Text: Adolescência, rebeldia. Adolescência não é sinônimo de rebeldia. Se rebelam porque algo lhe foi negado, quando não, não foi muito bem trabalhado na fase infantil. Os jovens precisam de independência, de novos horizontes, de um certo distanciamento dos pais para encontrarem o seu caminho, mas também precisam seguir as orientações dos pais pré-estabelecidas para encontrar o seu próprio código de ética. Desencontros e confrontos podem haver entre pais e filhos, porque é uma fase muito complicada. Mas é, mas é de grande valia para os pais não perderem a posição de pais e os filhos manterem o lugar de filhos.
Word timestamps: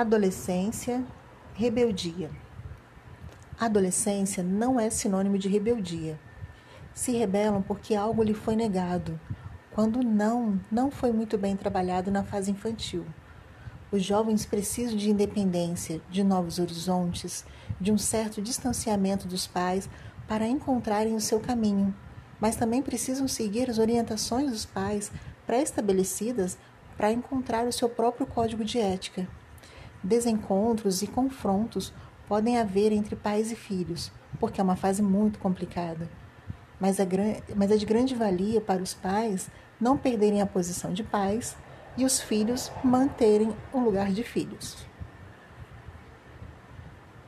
Adolescência, 0.00 1.04
rebeldia. 1.54 2.30
Adolescência 3.58 4.44
não 4.44 4.78
é 4.78 4.90
sinônimo 4.90 5.36
de 5.36 5.48
rebeldia. 5.48 6.20
Se 6.94 7.10
rebelam 7.10 7.60
porque 7.62 7.96
algo 7.96 8.22
lhe 8.22 8.32
foi 8.32 8.54
negado, 8.54 9.18
quando 9.72 10.00
não, 10.04 10.60
não 10.70 10.88
foi 10.88 11.10
muito 11.10 11.36
bem 11.36 11.56
trabalhado 11.56 12.12
na 12.12 12.22
fase 12.22 12.48
infantil. 12.48 13.04
Os 13.90 14.04
jovens 14.04 14.46
precisam 14.46 14.96
de 14.96 15.10
independência, 15.10 16.00
de 16.08 16.22
novos 16.22 16.60
horizontes, 16.60 17.44
de 17.80 17.90
um 17.90 17.98
certo 17.98 18.40
distanciamento 18.40 19.26
dos 19.26 19.48
pais 19.48 19.90
para 20.28 20.46
encontrarem 20.46 21.16
o 21.16 21.20
seu 21.20 21.40
caminho, 21.40 21.92
mas 22.40 22.54
também 22.54 22.82
precisam 22.82 23.26
seguir 23.26 23.68
as 23.68 23.78
orientações 23.78 24.52
dos 24.52 24.64
pais 24.64 25.10
pré-estabelecidas 25.44 26.56
para 26.96 27.10
encontrar 27.10 27.66
o 27.66 27.72
seu 27.72 27.88
próprio 27.88 28.28
código 28.28 28.64
de 28.64 28.78
ética. 28.78 29.26
Desencontros 30.02 31.02
e 31.02 31.06
confrontos 31.06 31.92
podem 32.28 32.58
haver 32.58 32.92
entre 32.92 33.16
pais 33.16 33.50
e 33.50 33.56
filhos, 33.56 34.12
porque 34.38 34.60
é 34.60 34.64
uma 34.64 34.76
fase 34.76 35.02
muito 35.02 35.38
complicada. 35.38 36.08
Mas 36.80 37.00
é, 37.00 37.06
mas 37.56 37.70
é 37.70 37.76
de 37.76 37.84
grande 37.84 38.14
valia 38.14 38.60
para 38.60 38.82
os 38.82 38.94
pais 38.94 39.50
não 39.80 39.96
perderem 39.96 40.40
a 40.40 40.46
posição 40.46 40.92
de 40.92 41.02
pais 41.02 41.56
e 41.96 42.04
os 42.04 42.20
filhos 42.20 42.70
manterem 42.82 43.52
o 43.72 43.80
lugar 43.80 44.12
de 44.12 44.22
filhos. 44.22 44.87